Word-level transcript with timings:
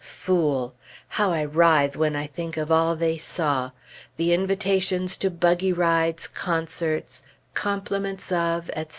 Fool! 0.03 0.73
how 1.09 1.31
I 1.31 1.43
writhe 1.45 1.95
when 1.95 2.15
I 2.15 2.25
think 2.25 2.57
of 2.57 2.71
all 2.71 2.95
they 2.95 3.19
saw; 3.19 3.69
the 4.17 4.33
invitations 4.33 5.15
to 5.17 5.29
buggy 5.29 5.71
rides, 5.71 6.27
concerts, 6.27 7.21
"Compliments 7.53 8.31
of," 8.31 8.71
etc. 8.71 8.87